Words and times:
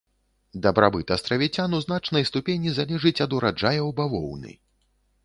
Дабрабыт 0.63 1.11
астравіцян 1.15 1.75
у 1.79 1.81
значнай 1.85 2.25
ступені 2.29 2.73
залежыць 2.79 3.15
ад 3.27 3.31
ураджаяў 3.41 3.93
бавоўны. 4.01 4.57